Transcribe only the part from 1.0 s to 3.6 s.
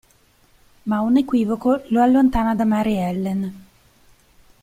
un equivoco lo allontana da Mary Ellen.